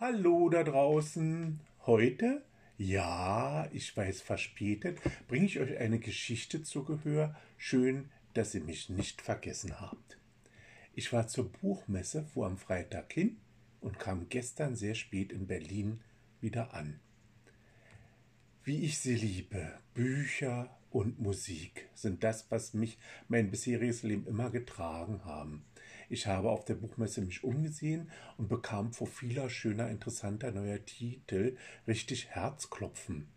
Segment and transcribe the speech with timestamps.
[0.00, 1.60] Hallo da draußen.
[1.84, 2.42] Heute,
[2.78, 7.36] ja, ich weiß verspätet, bringe ich euch eine Geschichte zu Gehör.
[7.58, 10.16] Schön, dass ihr mich nicht vergessen habt.
[10.94, 13.36] Ich war zur Buchmesse, fuhr am Freitag hin
[13.82, 16.00] und kam gestern sehr spät in Berlin
[16.40, 16.98] wieder an.
[18.64, 22.96] Wie ich sie liebe, Bücher und Musik sind das, was mich
[23.28, 25.62] mein bisheriges Leben immer getragen haben.
[26.10, 31.56] Ich habe auf der Buchmesse mich umgesehen und bekam vor vieler schöner, interessanter neuer Titel
[31.86, 33.28] richtig Herzklopfen.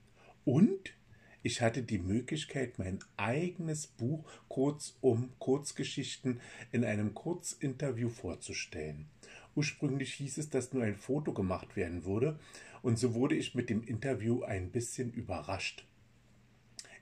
[0.44, 0.96] Und
[1.44, 6.41] ich hatte die Möglichkeit, mein eigenes Buch kurzum Kurzgeschichten
[6.72, 9.05] in einem Kurzinterview vorzustellen.
[9.54, 12.40] Ursprünglich hieß es, dass nur ein Foto gemacht werden würde,
[12.82, 15.85] und so wurde ich mit dem Interview ein bisschen überrascht.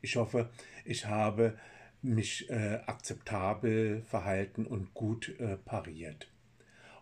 [0.01, 0.49] Ich hoffe,
[0.83, 1.57] ich habe
[2.01, 6.31] mich äh, akzeptabel verhalten und gut äh, pariert.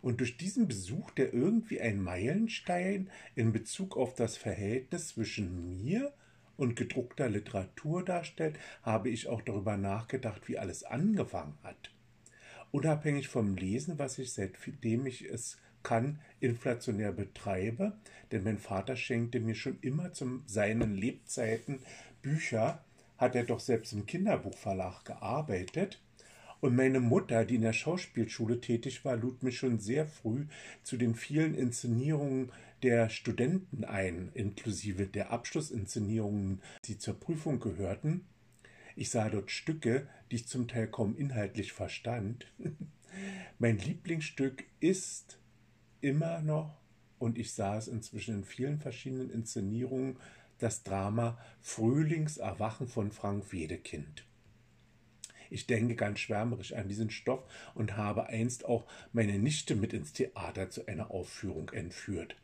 [0.02, 6.14] Und durch diesen Besuch, der irgendwie ein Meilenstein in Bezug auf das Verhältnis zwischen mir
[6.58, 11.92] und gedruckter Literatur darstellt, habe ich auch darüber nachgedacht, wie alles angefangen hat.
[12.72, 17.94] Unabhängig vom Lesen, was ich seitdem ich es kann, inflationär betreibe,
[18.32, 21.80] denn mein Vater schenkte mir schon immer zu seinen Lebzeiten
[22.22, 22.84] Bücher,
[23.20, 26.02] hat er doch selbst im Kinderbuchverlag gearbeitet.
[26.62, 30.46] Und meine Mutter, die in der Schauspielschule tätig war, lud mich schon sehr früh
[30.84, 38.26] zu den vielen Inszenierungen der Studenten ein, inklusive der Abschlussinszenierungen, die zur Prüfung gehörten.
[38.96, 42.48] Ich sah dort Stücke, die ich zum Teil kaum inhaltlich verstand.
[43.60, 45.40] mein Lieblingsstück ist
[46.02, 46.78] immer noch,
[47.18, 50.18] und ich sah es inzwischen in vielen verschiedenen Inszenierungen,
[50.60, 54.26] das Drama Frühlingserwachen von Frank Wedekind.
[55.50, 57.44] Ich denke ganz schwärmerisch an diesen Stoff
[57.74, 62.36] und habe einst auch meine Nichte mit ins Theater zu einer Aufführung entführt.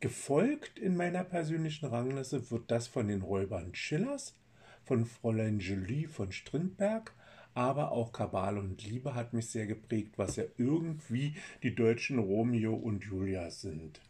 [0.00, 4.36] Gefolgt in meiner persönlichen Rangliste wird das von den Räubern Schillers,
[4.84, 7.12] von Fräulein Julie von Strindberg,
[7.54, 12.74] aber auch Kabal und Liebe hat mich sehr geprägt, was ja irgendwie die deutschen Romeo
[12.74, 14.00] und Julia sind.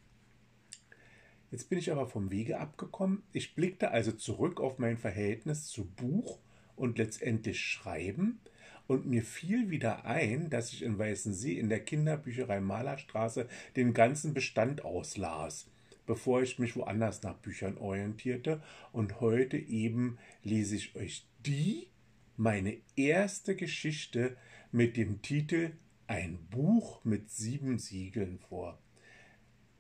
[1.50, 3.22] Jetzt bin ich aber vom Wege abgekommen.
[3.32, 6.38] Ich blickte also zurück auf mein Verhältnis zu Buch
[6.76, 8.40] und letztendlich Schreiben
[8.88, 14.34] und mir fiel wieder ein, dass ich in Weißensee in der Kinderbücherei Malerstraße den ganzen
[14.34, 15.70] Bestand auslas,
[16.06, 18.62] bevor ich mich woanders nach Büchern orientierte.
[18.92, 21.88] Und heute eben lese ich euch die,
[22.36, 24.36] meine erste Geschichte
[24.72, 25.72] mit dem Titel
[26.06, 28.78] Ein Buch mit sieben Siegeln vor.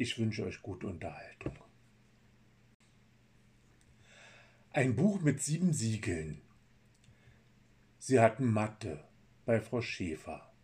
[0.00, 1.58] Ich wünsche euch gute Unterhaltung.
[4.70, 6.40] Ein Buch mit sieben Siegeln.
[7.98, 9.02] Sie hatten Mathe
[9.44, 10.54] bei Frau Schäfer.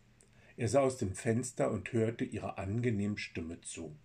[0.55, 3.97] Er sah aus dem Fenster und hörte ihrer angenehmen Stimme zu.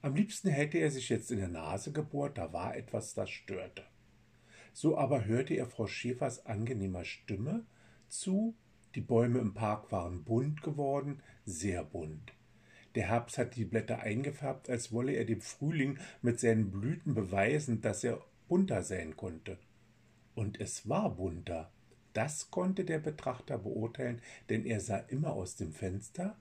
[0.00, 3.84] Am liebsten hätte er sich jetzt in der Nase gebohrt, da war etwas, das störte.
[4.72, 7.66] So aber hörte er Frau Schäfers angenehmer Stimme
[8.08, 8.56] zu,
[8.94, 12.32] die Bäume im Park waren bunt geworden, sehr bunt.
[12.94, 17.80] Der Herbst hatte die Blätter eingefärbt, als wolle er dem Frühling mit seinen Blüten beweisen,
[17.80, 19.58] dass er bunter sein konnte.
[20.34, 21.70] Und es war bunter.
[22.12, 26.36] Das konnte der Betrachter beurteilen, denn er sah immer aus dem Fenster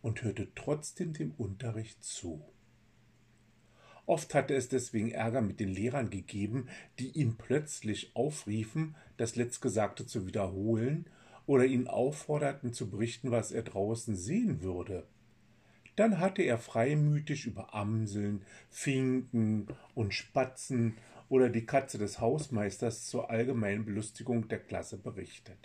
[0.00, 2.44] und hörte trotzdem dem Unterricht zu.
[4.06, 10.06] Oft hatte es deswegen Ärger mit den Lehrern gegeben, die ihn plötzlich aufriefen, das Letztgesagte
[10.06, 11.06] zu wiederholen
[11.46, 15.06] oder ihn aufforderten zu berichten, was er draußen sehen würde.
[15.98, 19.66] Dann hatte er freimütig über Amseln, Finken
[19.96, 20.96] und Spatzen
[21.28, 25.58] oder die Katze des Hausmeisters zur allgemeinen Belustigung der Klasse berichtet.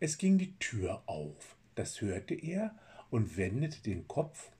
[0.00, 2.74] Es ging die Tür auf, das hörte er
[3.10, 4.50] und wendete den Kopf,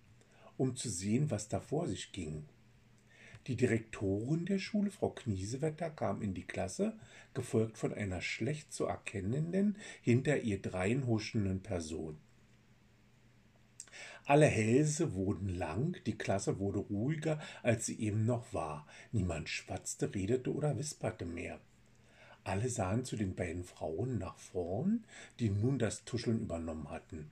[0.58, 2.44] um zu sehen, was da vor sich ging.
[3.46, 6.98] Die Direktorin der Schule, Frau Kniesewetter, kam in die Klasse,
[7.32, 12.18] gefolgt von einer schlecht zu erkennenden, hinter ihr dreinhuschenden Person.
[14.28, 18.84] Alle Hälse wurden lang, die Klasse wurde ruhiger, als sie eben noch war.
[19.12, 21.60] Niemand schwatzte, redete oder wisperte mehr.
[22.42, 25.04] Alle sahen zu den beiden Frauen nach vorn,
[25.38, 27.30] die nun das Tuscheln übernommen hatten.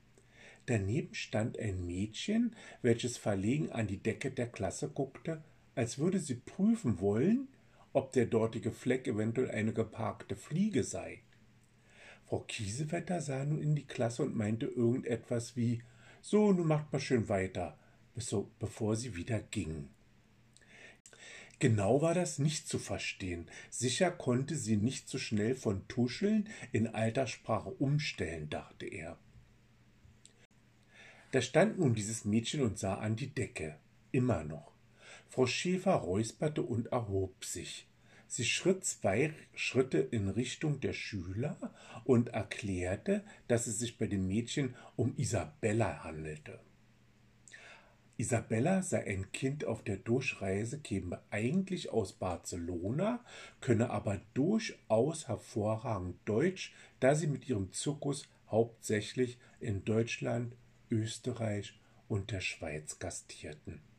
[0.67, 5.43] Daneben stand ein Mädchen, welches verlegen an die Decke der Klasse guckte,
[5.75, 7.49] als würde sie prüfen wollen,
[7.93, 11.23] ob der dortige Fleck eventuell eine geparkte Fliege sei.
[12.29, 15.83] Frau Kiesewetter sah nun in die Klasse und meinte irgendetwas wie
[16.25, 17.77] so, nun macht mal schön weiter,
[18.17, 19.91] so, bevor sie wieder ging.
[21.59, 23.47] Genau war das nicht zu verstehen.
[23.69, 29.19] Sicher konnte sie nicht so schnell von Tuscheln in Alterssprache umstellen, dachte er.
[31.33, 33.77] Da stand nun dieses Mädchen und sah an die Decke.
[34.11, 34.73] Immer noch.
[35.29, 37.87] Frau Schäfer räusperte und erhob sich.
[38.37, 41.73] Sie schritt zwei Schritte in Richtung der Schüler
[42.03, 46.59] und erklärte, dass es sich bei dem Mädchen um Isabella handelte.
[48.17, 53.25] Isabella sei ein Kind auf der Durchreise, käme eigentlich aus Barcelona,
[53.61, 60.57] könne aber durchaus hervorragend Deutsch, da sie mit ihrem Zirkus hauptsächlich in Deutschland,
[60.91, 61.79] Österreich
[62.09, 63.94] und der Schweiz gastierten.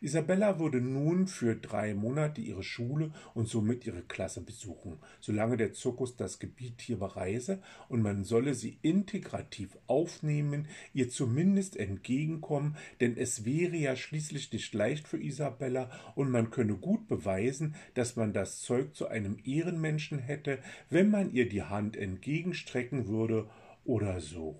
[0.00, 5.72] Isabella würde nun für drei Monate ihre Schule und somit ihre Klasse besuchen, solange der
[5.72, 13.16] Zirkus das Gebiet hier bereise, und man solle sie integrativ aufnehmen, ihr zumindest entgegenkommen, denn
[13.16, 18.32] es wäre ja schließlich nicht leicht für Isabella, und man könne gut beweisen, dass man
[18.32, 20.58] das Zeug zu einem Ehrenmenschen hätte,
[20.90, 23.48] wenn man ihr die Hand entgegenstrecken würde
[23.84, 24.58] oder so.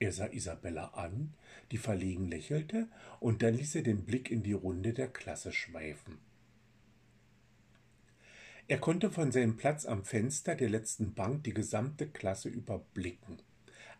[0.00, 1.34] Er sah Isabella an,
[1.74, 2.86] die verlegen lächelte,
[3.18, 6.18] und dann ließ er den Blick in die Runde der Klasse schweifen.
[8.68, 13.38] Er konnte von seinem Platz am Fenster der letzten Bank die gesamte Klasse überblicken.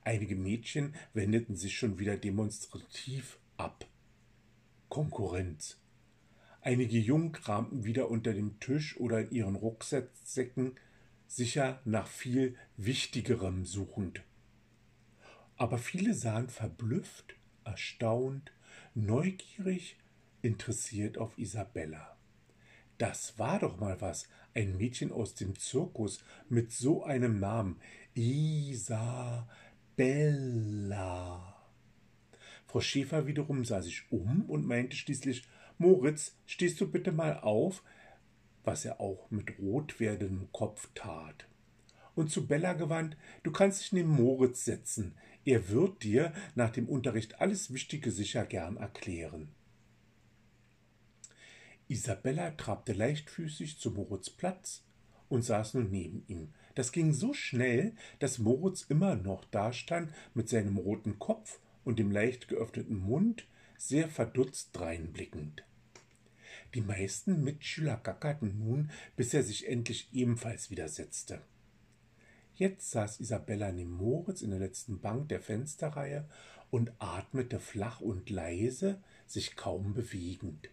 [0.05, 3.85] Einige Mädchen wendeten sich schon wieder demonstrativ ab.
[4.89, 5.81] Konkurrenz.
[6.61, 10.79] Einige Jungen kramten wieder unter dem Tisch oder in ihren Rucksäcken,
[11.27, 14.23] sicher nach viel Wichtigerem suchend
[15.57, 18.53] aber viele sahen verblüfft, erstaunt,
[18.95, 19.97] neugierig,
[20.43, 22.17] interessiert auf Isabella.
[22.99, 27.81] Das war doch mal was, ein Mädchen aus dem Zirkus mit so einem Namen.
[28.15, 29.15] Isabella.
[32.67, 35.45] Frau Schäfer wiederum sah sich um und meinte schließlich
[35.79, 37.83] Moritz, stehst du bitte mal auf,
[38.63, 41.47] was er auch mit rot werdendem Kopf tat.
[42.15, 45.15] Und zu Bella gewandt, du kannst dich neben Moritz setzen.
[45.45, 49.49] Er wird dir nach dem Unterricht alles Wichtige sicher gern erklären.
[51.89, 54.85] Isabella trabte leichtfüßig zu Moritz Platz
[55.29, 56.55] und saß nun neben ihm.
[56.75, 62.11] Das ging so schnell, dass Moritz immer noch dastand mit seinem roten Kopf und dem
[62.11, 63.47] leicht geöffneten Mund,
[63.77, 65.65] sehr verdutzt dreinblickend.
[66.75, 71.43] Die meisten Mitschüler gackerten nun, bis er sich endlich ebenfalls wieder setzte.
[72.57, 76.29] Jetzt saß Isabella neben Moritz in der letzten Bank der Fensterreihe
[76.71, 80.71] und atmete flach und leise, sich kaum bewegend.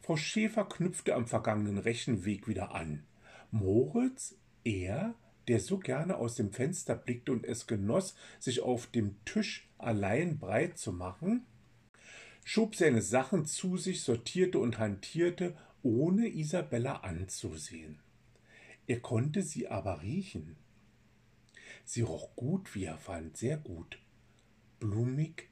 [0.00, 3.04] Frau Schäfer knüpfte am vergangenen Rechenweg wieder an.
[3.50, 5.14] Moritz, er,
[5.48, 10.38] der so gerne aus dem Fenster blickte und es genoss, sich auf dem Tisch allein
[10.38, 11.46] breit zu machen,
[12.44, 17.98] schob seine Sachen zu sich, sortierte und hantierte, ohne Isabella anzusehen.
[18.86, 20.56] Er konnte sie aber riechen.
[21.84, 23.98] Sie roch gut, wie er fand, sehr gut.
[24.78, 25.48] Blumig,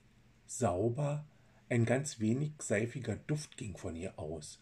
[0.46, 1.26] sauber,
[1.68, 4.60] ein ganz wenig seifiger Duft ging von ihr aus.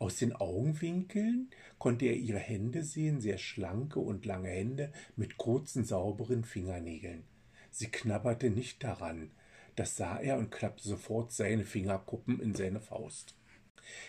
[0.00, 5.84] Aus den Augenwinkeln konnte er ihre Hände sehen, sehr schlanke und lange Hände mit kurzen,
[5.84, 7.24] sauberen Fingernägeln.
[7.70, 9.30] Sie knabberte nicht daran,
[9.76, 13.36] das sah er und klappte sofort seine Fingerkuppen in seine Faust.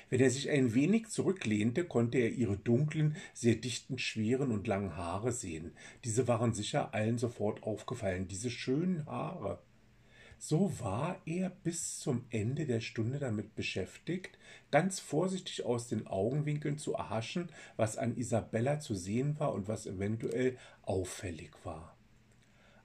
[0.10, 4.98] Wenn er sich ein wenig zurücklehnte, konnte er ihre dunklen, sehr dichten, schweren und langen
[4.98, 5.72] Haare sehen.
[6.04, 9.60] Diese waren sicher allen sofort aufgefallen, diese schönen Haare.
[10.44, 14.40] So war er bis zum Ende der Stunde damit beschäftigt,
[14.72, 19.86] ganz vorsichtig aus den Augenwinkeln zu erhaschen, was an Isabella zu sehen war und was
[19.86, 21.96] eventuell auffällig war.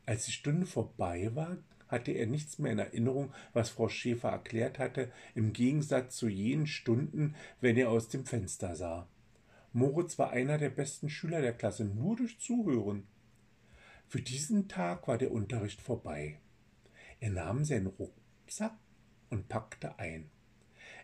[0.05, 1.57] Als die Stunde vorbei war,
[1.89, 6.67] hatte er nichts mehr in Erinnerung, was Frau Schäfer erklärt hatte, im Gegensatz zu jenen
[6.67, 9.09] Stunden, wenn er aus dem Fenster sah.
[9.73, 13.07] Moritz war einer der besten Schüler der Klasse, nur durch Zuhören.
[14.09, 16.39] Für diesen Tag war der Unterricht vorbei.
[17.21, 18.77] Er nahm seinen Rucksack
[19.31, 20.31] und packte ein.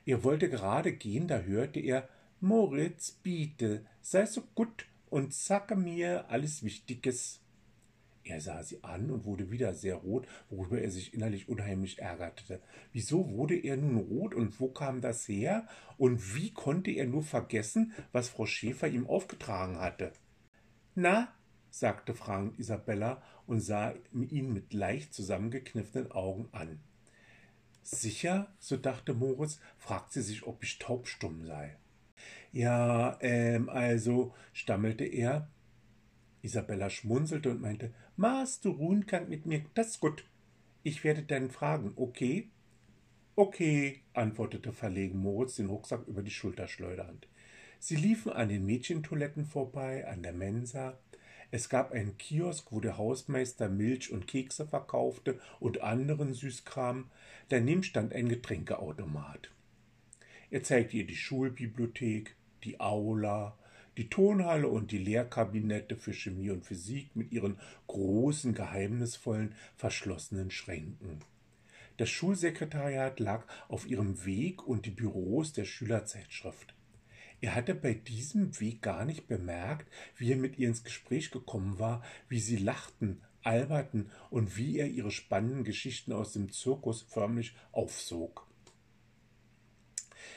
[0.04, 2.08] Er wollte gerade gehen, da hörte er
[2.40, 7.40] Moritz, biete, sei so gut und sage mir alles Wichtiges.
[8.24, 12.60] Er sah sie an und wurde wieder sehr rot, worüber er sich innerlich unheimlich ärgerte.
[12.92, 15.66] Wieso wurde er nun rot und wo kam das her?
[15.98, 20.12] Und wie konnte er nur vergessen, was Frau Schäfer ihm aufgetragen hatte?
[20.94, 21.34] Na,
[21.70, 26.80] sagte fragend Isabella und sah ihn mit leicht zusammengekniffenen Augen an.
[27.82, 31.76] Sicher, so dachte Moritz, fragt sie sich, ob ich taubstumm sei.
[32.52, 35.48] Ja, ähm, also, stammelte er,
[36.42, 40.24] Isabella schmunzelte und meinte, Maß, du ruhen kann mit mir, das ist gut.
[40.82, 42.48] Ich werde dann fragen, okay?
[43.34, 47.28] Okay, antwortete verlegen Moritz, den Rucksack über die Schulter schleudernd.
[47.78, 50.98] Sie liefen an den Mädchentoiletten vorbei, an der Mensa.
[51.50, 57.10] Es gab einen Kiosk, wo der Hausmeister Milch und Kekse verkaufte und anderen Süßkram.
[57.48, 59.50] Daneben stand ein Getränkeautomat.
[60.50, 63.56] Er zeigte ihr die Schulbibliothek, die Aula,
[63.96, 71.20] die Tonhalle und die Lehrkabinette für Chemie und Physik mit ihren großen, geheimnisvollen, verschlossenen Schränken.
[71.98, 76.74] Das Schulsekretariat lag auf ihrem Weg und die Büros der Schülerzeitschrift.
[77.42, 81.78] Er hatte bei diesem Weg gar nicht bemerkt, wie er mit ihr ins Gespräch gekommen
[81.78, 87.54] war, wie sie lachten, alberten und wie er ihre spannenden Geschichten aus dem Zirkus förmlich
[87.72, 88.46] aufsog.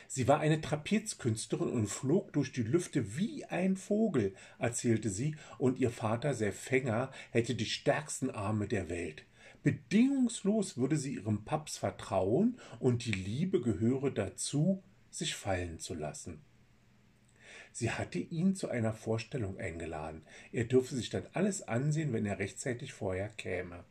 [0.07, 5.79] Sie war eine Trapezkünstlerin und flog durch die Lüfte wie ein Vogel, erzählte sie, und
[5.79, 9.25] ihr Vater sei Fänger, hätte die stärksten Arme der Welt.
[9.63, 16.41] Bedingungslos würde sie ihrem Paps vertrauen, und die Liebe gehöre dazu, sich fallen zu lassen.
[17.71, 20.21] Sie hatte ihn zu einer Vorstellung eingeladen.
[20.53, 23.83] Er dürfe sich dann alles ansehen, wenn er rechtzeitig vorher käme.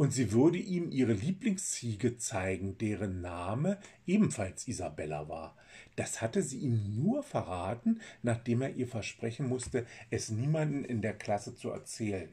[0.00, 5.58] Und sie würde ihm ihre Lieblingsziege zeigen, deren Name ebenfalls Isabella war.
[5.94, 11.12] Das hatte sie ihm nur verraten, nachdem er ihr versprechen musste, es niemanden in der
[11.12, 12.30] Klasse zu erzählen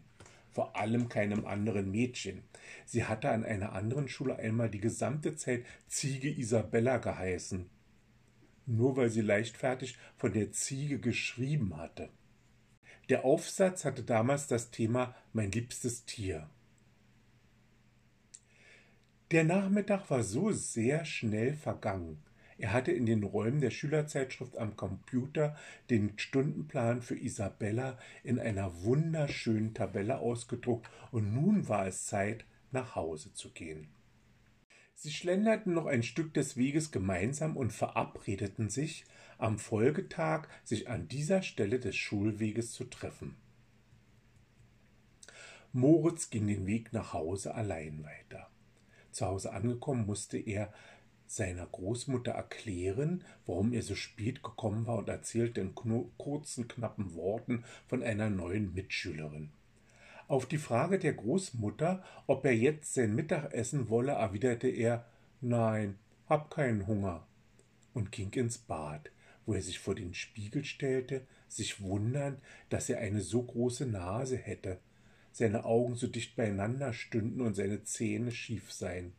[0.49, 2.41] vor allem keinem anderen Mädchen.
[2.83, 7.69] Sie hatte an einer anderen Schule einmal die gesamte Zeit Ziege Isabella geheißen
[8.67, 12.09] nur weil sie leichtfertig von der Ziege geschrieben hatte.
[13.09, 16.49] Der Aufsatz hatte damals das Thema Mein liebstes Tier.
[19.31, 22.23] Der Nachmittag war so sehr schnell vergangen.
[22.57, 25.57] Er hatte in den Räumen der Schülerzeitschrift am Computer
[25.89, 32.95] den Stundenplan für Isabella in einer wunderschönen Tabelle ausgedruckt und nun war es Zeit, nach
[32.95, 33.89] Hause zu gehen.
[34.95, 39.03] Sie schlenderten noch ein Stück des Weges gemeinsam und verabredeten sich,
[39.37, 43.35] am Folgetag sich an dieser Stelle des Schulweges zu treffen.
[45.73, 48.49] Moritz ging den Weg nach Hause allein weiter.
[49.17, 50.71] Zu Hause angekommen musste er
[51.25, 57.65] seiner Großmutter erklären, warum er so spät gekommen war und erzählte in kurzen, knappen Worten
[57.87, 59.49] von einer neuen Mitschülerin.
[60.27, 65.07] Auf die Frage der Großmutter, ob er jetzt sein Mittag essen wolle, erwiderte er
[65.41, 65.97] Nein,
[66.29, 67.25] hab keinen Hunger
[67.95, 69.09] und ging ins Bad,
[69.47, 74.37] wo er sich vor den Spiegel stellte, sich wundernd, dass er eine so große Nase
[74.37, 74.77] hätte,
[75.37, 79.13] seine Augen so dicht beieinander stünden und seine Zähne schief seien.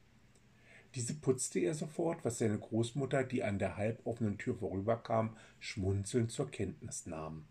[0.95, 6.51] Diese putzte er sofort, was seine Großmutter, die an der halboffenen Tür vorüberkam, schmunzelnd zur
[6.51, 7.45] Kenntnis nahm.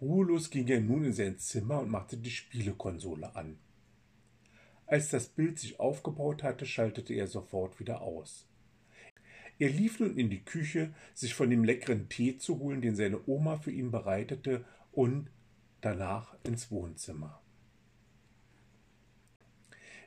[0.00, 3.58] Ruhelos ging er nun in sein Zimmer und machte die Spielekonsole an.
[4.86, 8.48] Als das Bild sich aufgebaut hatte, schaltete er sofort wieder aus.
[9.58, 13.20] Er lief nun in die Küche, sich von dem leckeren Tee zu holen, den seine
[13.28, 15.30] Oma für ihn bereitete, und
[15.84, 17.40] danach ins Wohnzimmer.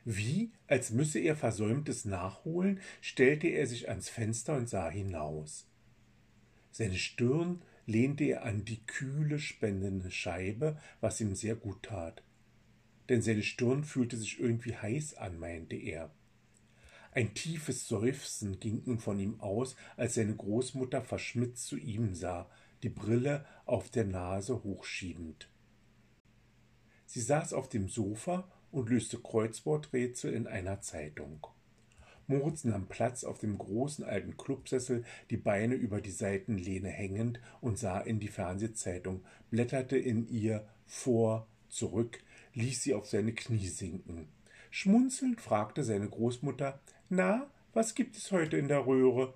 [0.10, 5.68] Wie, als müsse er Versäumtes nachholen, stellte er sich ans Fenster und sah hinaus.
[6.72, 12.24] Seine Stirn lehnte er an die kühle, spendende Scheibe, was ihm sehr gut tat.
[13.10, 16.12] Denn seine Stirn fühlte sich irgendwie heiß an, meinte er.
[17.12, 22.50] Ein tiefes Seufzen ging nun von ihm aus, als seine Großmutter verschmitzt zu ihm sah,
[22.84, 25.50] die Brille auf der Nase hochschiebend.
[27.18, 31.48] Sie saß auf dem Sofa und löste Kreuzworträtsel in einer Zeitung.
[32.28, 37.80] Moritz nahm Platz auf dem großen alten Clubsessel, die Beine über die Seitenlehne hängend und
[37.80, 42.20] sah in die Fernsehzeitung, blätterte in ihr vor, zurück,
[42.54, 44.28] ließ sie auf seine Knie sinken.
[44.70, 49.34] Schmunzelnd fragte seine Großmutter Na, was gibt es heute in der Röhre?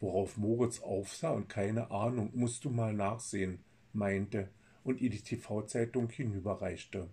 [0.00, 3.60] Worauf Moritz aufsah und keine Ahnung, musst du mal nachsehen,
[3.92, 4.48] meinte
[4.82, 7.08] und ihr die TV-Zeitung hinüberreichte.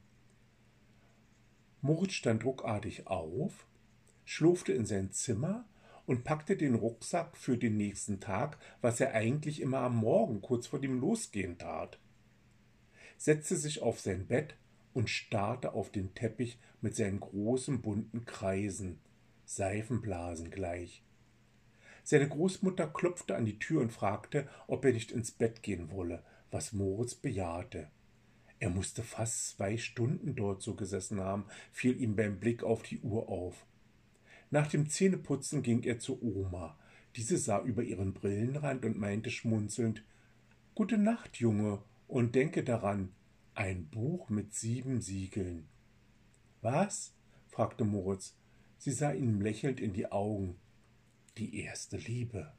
[1.81, 3.67] Moritz stand ruckartig auf,
[4.25, 5.65] schlurfte in sein Zimmer
[6.05, 10.67] und packte den Rucksack für den nächsten Tag, was er eigentlich immer am Morgen kurz
[10.67, 11.99] vor dem Losgehen tat,
[13.17, 14.55] setzte sich auf sein Bett
[14.93, 18.99] und starrte auf den Teppich mit seinen großen bunten Kreisen,
[19.45, 21.03] Seifenblasen gleich.
[22.03, 26.23] Seine Großmutter klopfte an die Tür und fragte, ob er nicht ins Bett gehen wolle,
[26.51, 27.91] was Moritz bejahte.
[28.59, 32.99] Er musste fast zwei Stunden dort so gesessen haben, fiel ihm beim Blick auf die
[32.99, 33.65] Uhr auf.
[34.49, 36.77] Nach dem Zähneputzen ging er zu Oma.
[37.15, 40.03] Diese sah über ihren Brillenrand und meinte schmunzelnd
[40.73, 43.11] Gute Nacht, Junge, und denke daran,
[43.55, 45.67] ein Buch mit sieben Siegeln.
[46.61, 47.13] Was?
[47.47, 48.35] fragte Moritz.
[48.77, 50.55] Sie sah ihm lächelnd in die Augen.
[51.37, 52.53] Die erste Liebe.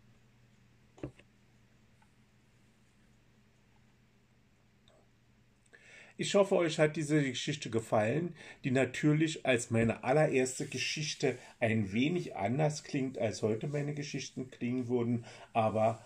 [6.21, 8.35] Ich hoffe, euch hat diese Geschichte gefallen,
[8.65, 14.89] die natürlich als meine allererste Geschichte ein wenig anders klingt, als heute meine Geschichten klingen
[14.89, 16.05] würden, aber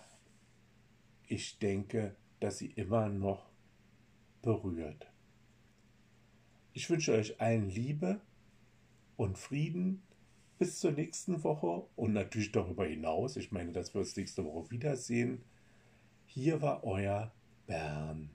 [1.25, 3.49] ich denke, dass sie immer noch
[4.43, 5.07] berührt.
[6.73, 8.21] Ich wünsche euch allen Liebe
[9.17, 10.03] und Frieden
[10.59, 13.35] bis zur nächsten Woche und natürlich darüber hinaus.
[13.35, 15.41] Ich meine, dass wir uns nächste Woche wiedersehen.
[16.27, 17.31] Hier war euer
[17.65, 18.29] Bern.